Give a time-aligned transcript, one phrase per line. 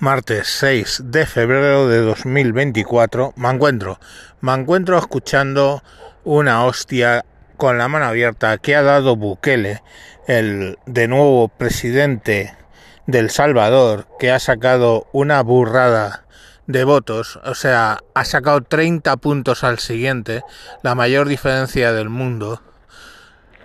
[0.00, 4.00] martes 6 de febrero de 2024, me encuentro,
[4.40, 5.82] me encuentro escuchando
[6.24, 7.26] una hostia
[7.58, 9.82] con la mano abierta que ha dado Bukele,
[10.26, 12.56] el de nuevo presidente
[13.06, 16.24] del Salvador, que ha sacado una burrada
[16.66, 20.42] de votos, o sea, ha sacado 30 puntos al siguiente,
[20.82, 22.62] la mayor diferencia del mundo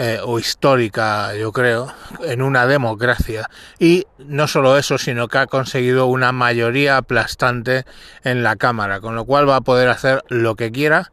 [0.00, 1.92] eh, o histórica, yo creo,
[2.22, 3.50] en una democracia.
[3.80, 7.84] Y no solo eso, sino que ha conseguido una mayoría aplastante
[8.22, 11.10] en la Cámara, con lo cual va a poder hacer lo que quiera.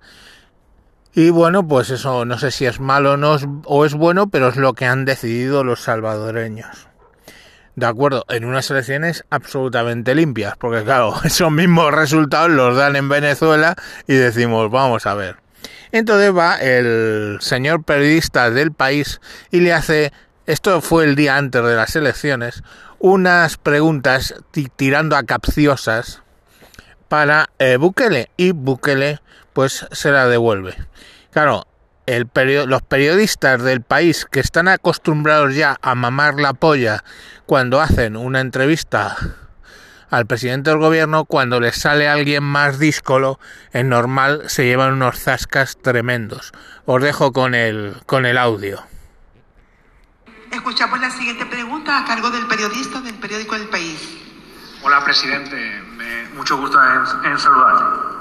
[1.16, 4.50] Y bueno, pues eso no sé si es malo o, no o es bueno, pero
[4.50, 6.88] es lo que han decidido los salvadoreños.
[7.76, 13.10] De acuerdo, en unas elecciones absolutamente limpias, porque claro, esos mismos resultados los dan en
[13.10, 13.76] Venezuela
[14.08, 15.45] y decimos, vamos a ver.
[15.96, 20.12] Entonces va el señor periodista del país y le hace,
[20.46, 22.64] esto fue el día antes de las elecciones,
[23.00, 24.36] unas preguntas
[24.76, 26.22] tirando a capciosas
[27.08, 29.22] para eh, Bukele y Bukele
[29.54, 30.76] pues se la devuelve.
[31.32, 31.66] Claro,
[32.06, 37.06] los periodistas del país que están acostumbrados ya a mamar la polla
[37.46, 39.16] cuando hacen una entrevista
[40.16, 43.38] al presidente del gobierno, cuando les sale alguien más díscolo,
[43.74, 46.54] en normal se llevan unos zascas tremendos.
[46.86, 48.82] Os dejo con el, con el audio.
[50.52, 54.18] Escuchamos la siguiente pregunta a cargo del periodista del periódico El País.
[54.84, 55.82] Hola, presidente.
[56.38, 58.16] mucho gusto en, en saludarle.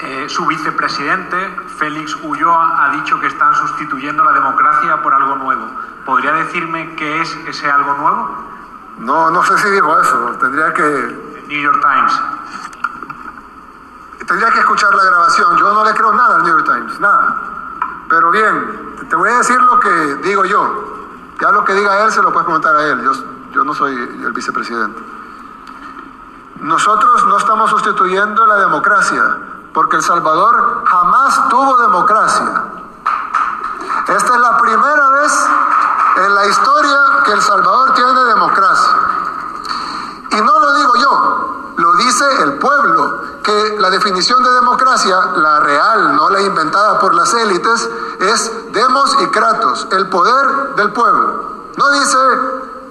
[0.00, 1.36] Eh, su vicepresidente,
[1.78, 5.66] Félix Ulloa, ha dicho que están sustituyendo la democracia por algo nuevo.
[6.06, 8.57] ¿Podría decirme qué es ese algo nuevo?
[8.98, 10.36] No, no sé si dijo eso.
[10.40, 10.82] Tendría que.
[11.48, 12.20] New York Times.
[14.26, 15.56] Tendría que escuchar la grabación.
[15.56, 17.36] Yo no le creo nada al New York Times, nada.
[18.08, 19.90] Pero bien, te voy a decir lo que
[20.22, 20.84] digo yo.
[21.40, 23.02] Ya lo que diga él se lo puedes preguntar a él.
[23.02, 23.12] Yo,
[23.52, 25.00] yo no soy el vicepresidente.
[26.60, 29.22] Nosotros no estamos sustituyendo la democracia,
[29.72, 32.64] porque El Salvador jamás tuvo democracia.
[34.08, 35.48] Esta es la primera vez
[36.16, 36.97] en la historia
[37.28, 38.90] que El Salvador tiene democracia.
[40.30, 45.60] Y no lo digo yo, lo dice el pueblo, que la definición de democracia, la
[45.60, 47.90] real, no la inventada por las élites,
[48.20, 51.66] es demos y kratos, el poder del pueblo.
[51.76, 52.18] No dice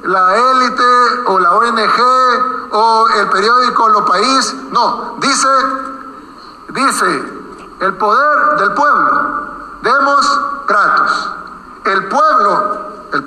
[0.03, 0.83] la élite
[1.25, 5.49] o la ONG o el periódico Lo País, no, dice,
[6.69, 7.33] dice
[7.79, 11.29] el poder del pueblo, demos kratos.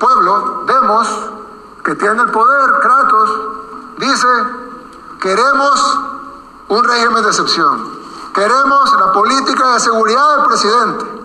[0.01, 1.09] Pueblo vemos
[1.85, 3.31] que tiene el poder, Kratos,
[3.99, 4.29] dice,
[5.21, 5.99] queremos
[6.69, 8.01] un régimen de excepción,
[8.33, 11.21] queremos la política de seguridad del presidente.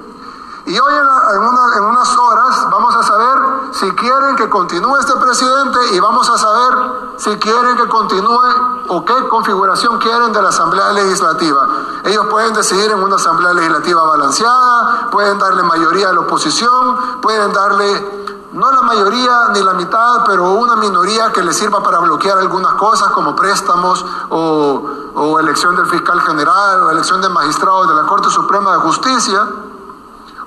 [0.67, 3.37] Y hoy en, unas horas vamos a saber
[3.71, 6.73] si quieren que continúe este presidente y vamos a saber
[7.17, 11.67] si quieren que continúe o qué configuración quieren de la Asamblea Legislativa.
[12.03, 17.53] Ellos pueden decidir en una Asamblea Legislativa balanceada, pueden darle mayoría a la oposición, pueden
[17.53, 18.24] darle
[18.55, 22.73] no la mayoría ni la mitad, pero una minoría que le sirva para bloquear algunas
[22.75, 28.29] cosas como préstamos o, elección del fiscal general o elección de magistrados de la Corte
[28.29, 29.45] Suprema de Justicia.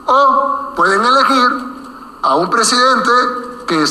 [0.07, 1.75] O pueden elegir
[2.23, 3.11] a un presidente
[3.67, 3.85] que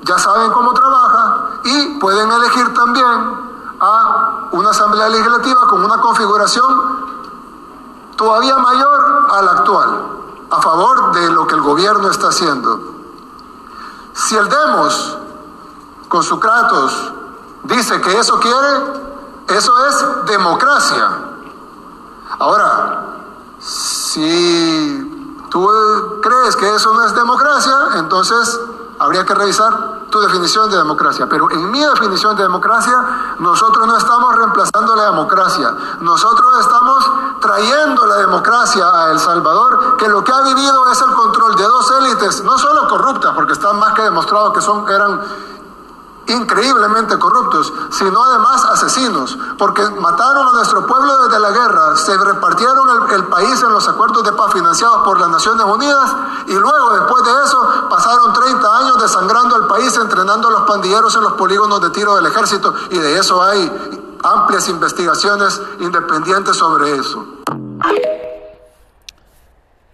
[0.00, 3.36] ya saben cómo trabaja y pueden elegir también
[3.80, 7.06] a una asamblea legislativa con una configuración
[8.16, 10.02] todavía mayor a la actual,
[10.50, 12.91] a favor de lo que el gobierno está haciendo.
[14.14, 15.18] Si el Demos,
[16.08, 17.12] con su Kratos,
[17.64, 19.02] dice que eso quiere,
[19.48, 21.10] eso es democracia.
[22.38, 23.04] Ahora,
[23.58, 25.68] si tú
[26.22, 28.60] crees que eso no es democracia, entonces
[28.98, 31.26] habría que revisar tu definición de democracia.
[31.28, 35.74] Pero en mi definición de democracia, nosotros no estamos reemplazando la democracia.
[36.00, 41.12] Nosotros estamos trayendo la democracia a El Salvador, que lo que ha vivido es el
[41.12, 45.20] control de dos élites, no solo corruptas, porque están más que demostrado que son, eran
[46.26, 53.10] increíblemente corruptos, sino además asesinos, porque mataron a nuestro pueblo desde la guerra, se repartieron
[53.10, 56.14] el, país en los acuerdos de paz financiados por las Naciones Unidas
[56.46, 61.14] y luego, después de eso, pasaron 30 años desangrando el país, entrenando a los pandilleros
[61.16, 63.70] en los polígonos de tiro del ejército y de eso hay
[64.22, 67.26] amplias investigaciones independientes sobre eso.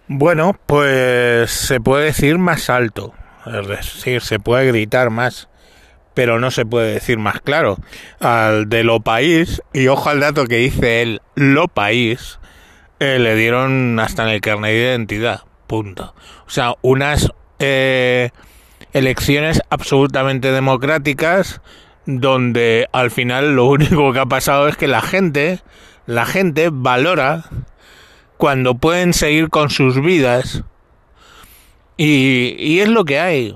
[0.07, 3.13] Bueno, pues se puede decir más alto,
[3.45, 5.47] es decir, se puede gritar más
[6.13, 7.77] pero no se puede decir más claro.
[8.19, 12.39] Al de Lo País, y ojo al dato que dice él, Lo País,
[12.99, 15.41] eh, le dieron hasta en el carnet de identidad.
[15.67, 16.13] Punto.
[16.45, 18.31] O sea, unas eh,
[18.93, 21.61] elecciones absolutamente democráticas,
[22.05, 25.61] donde al final lo único que ha pasado es que la gente,
[26.05, 27.45] la gente valora
[28.37, 30.63] cuando pueden seguir con sus vidas
[31.97, 33.55] y, y es lo que hay.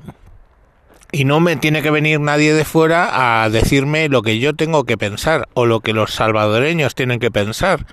[1.16, 4.84] Y no me tiene que venir nadie de fuera a decirme lo que yo tengo
[4.84, 7.86] que pensar o lo que los salvadoreños tienen que pensar.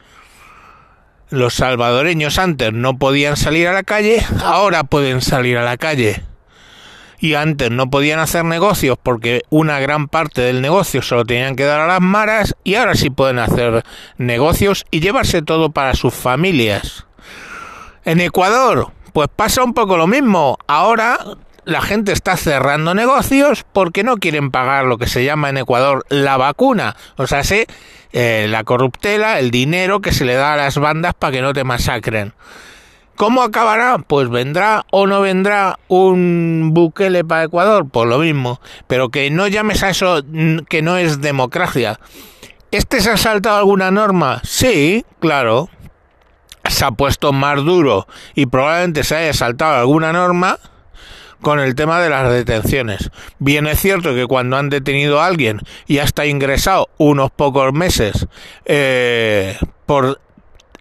[1.28, 6.22] Los salvadoreños antes no podían salir a la calle, ahora pueden salir a la calle.
[7.18, 11.56] Y antes no podían hacer negocios porque una gran parte del negocio se lo tenían
[11.56, 13.84] que dar a las maras y ahora sí pueden hacer
[14.16, 17.04] negocios y llevarse todo para sus familias.
[18.06, 20.56] En Ecuador, pues pasa un poco lo mismo.
[20.66, 21.18] Ahora
[21.64, 26.04] la gente está cerrando negocios porque no quieren pagar lo que se llama en Ecuador
[26.08, 26.96] la vacuna.
[27.16, 27.66] O sea, sé,
[28.12, 31.52] eh, la corruptela, el dinero que se le da a las bandas para que no
[31.52, 32.34] te masacren.
[33.16, 33.98] ¿Cómo acabará?
[33.98, 38.60] Pues vendrá o no vendrá un buquele para Ecuador, pues lo mismo.
[38.86, 40.22] Pero que no llames a eso
[40.68, 42.00] que no es democracia.
[42.70, 44.40] ¿Este se ha saltado alguna norma?
[44.42, 45.68] Sí, claro.
[46.66, 50.58] Se ha puesto más duro y probablemente se haya saltado alguna norma
[51.40, 53.10] con el tema de las detenciones.
[53.38, 57.72] Bien es cierto que cuando han detenido a alguien y ya está ingresado unos pocos
[57.72, 58.26] meses
[58.64, 60.20] eh, por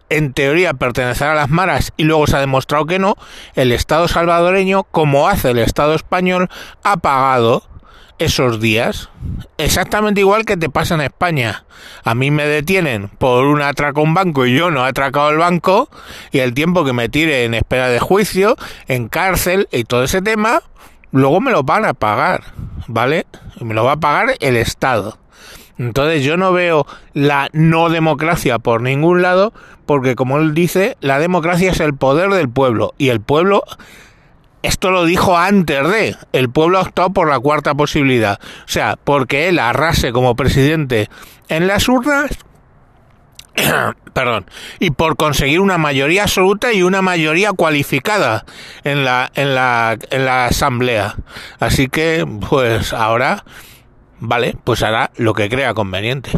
[0.10, 3.16] en teoría pertenecer a las maras y luego se ha demostrado que no,
[3.56, 6.50] el Estado salvadoreño, como hace el Estado español,
[6.84, 7.69] ha pagado
[8.20, 9.10] esos días.
[9.58, 11.66] Exactamente igual que te pasa en España.
[12.04, 15.30] A mí me detienen por un atraco a un banco y yo no he atracado
[15.32, 15.90] el banco
[16.32, 18.56] y el tiempo que me tire en espera de juicio,
[18.88, 20.62] en cárcel y todo ese tema,
[21.12, 22.44] luego me lo van a pagar,
[22.88, 23.26] ¿vale?
[23.60, 25.18] Me lo va a pagar el Estado.
[25.78, 29.54] Entonces yo no veo la no democracia por ningún lado,
[29.86, 33.64] porque como él dice, la democracia es el poder del pueblo y el pueblo
[34.62, 36.16] esto lo dijo antes de.
[36.34, 38.40] El pueblo ha optado por la cuarta posibilidad.
[38.42, 41.10] O sea, porque él arrase como presidente
[41.48, 42.32] en las urnas.
[44.14, 44.46] perdón.
[44.80, 48.46] Y por conseguir una mayoría absoluta y una mayoría cualificada
[48.84, 51.16] en la, en la, en la asamblea.
[51.60, 53.46] Así que, pues ahora,
[54.20, 56.32] vale, pues hará lo que crea conveniente.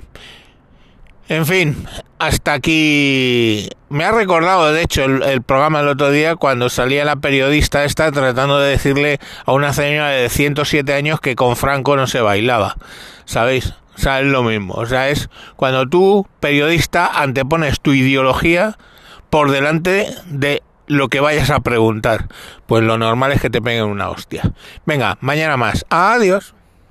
[1.31, 1.87] En fin,
[2.19, 3.69] hasta aquí.
[3.87, 8.11] Me ha recordado, de hecho, el, programa el otro día cuando salía la periodista esta
[8.11, 12.75] tratando de decirle a una señora de 107 años que con Franco no se bailaba.
[13.23, 13.75] ¿Sabéis?
[13.95, 14.73] O sea, es lo mismo.
[14.73, 18.77] O sea, es cuando tú, periodista, antepones tu ideología
[19.29, 22.27] por delante de lo que vayas a preguntar.
[22.65, 24.51] Pues lo normal es que te peguen una hostia.
[24.85, 25.85] Venga, mañana más.
[25.89, 26.55] Adiós.